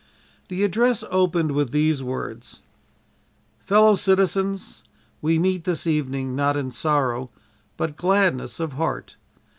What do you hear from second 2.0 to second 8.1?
words: "FELLOW CITIZENS: We meet this evening not in sorrow, but